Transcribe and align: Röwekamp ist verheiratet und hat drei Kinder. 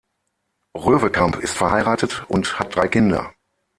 Röwekamp 0.73 1.35
ist 1.37 1.55
verheiratet 1.55 2.25
und 2.27 2.57
hat 2.57 2.75
drei 2.75 2.87
Kinder. 2.87 3.35